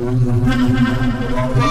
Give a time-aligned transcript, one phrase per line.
[0.00, 1.69] Música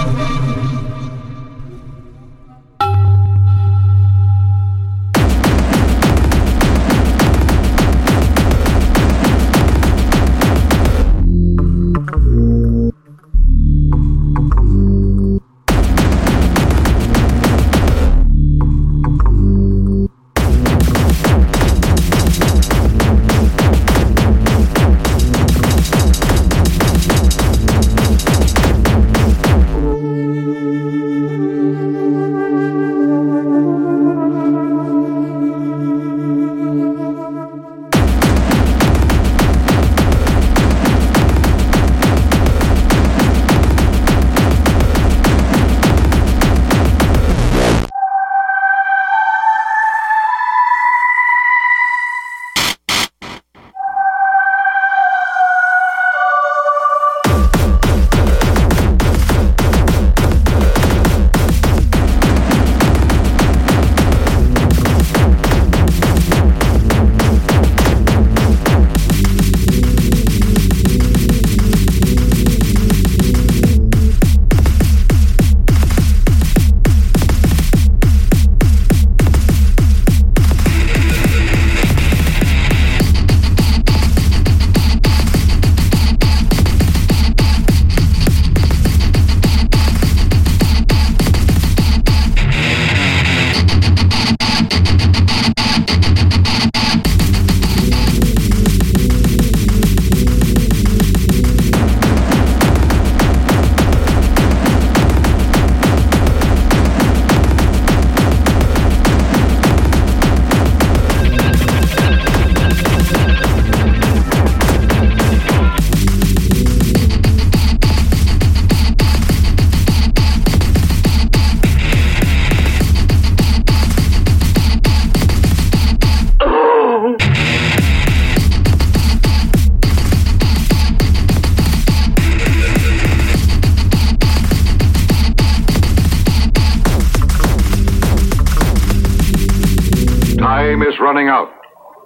[141.10, 141.50] running out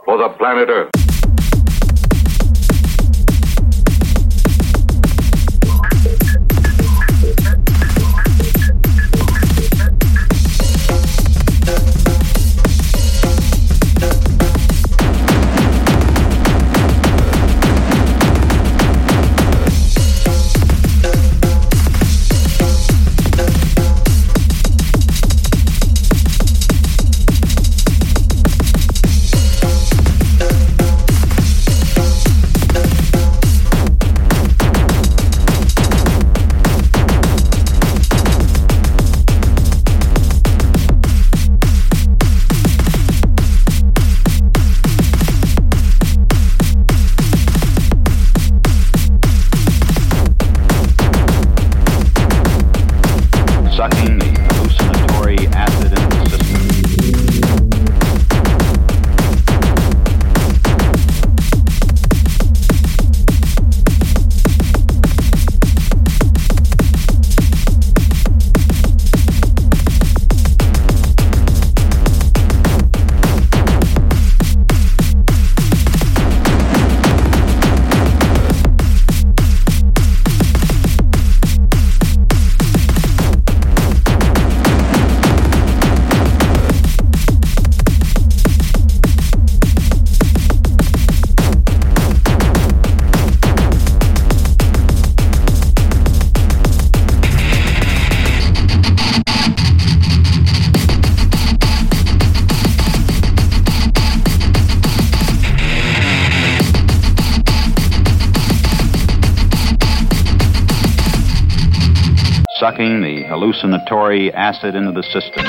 [0.06, 1.03] for the planet Earth.
[112.74, 115.44] sucking the hallucinatory acid into the system.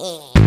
[0.00, 0.39] Hehehe